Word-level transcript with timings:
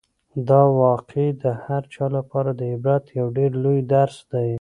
دا 0.49 0.61
واقعه 0.83 1.27
د 1.43 1.45
هر 1.65 1.81
چا 1.93 2.05
لپاره 2.17 2.51
د 2.59 2.61
عبرت 2.73 3.05
یو 3.19 3.27
ډېر 3.37 3.51
لوی 3.63 3.79
درس 3.93 4.17
دی. 4.31 4.49